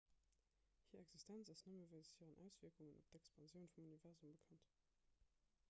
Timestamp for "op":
3.03-3.13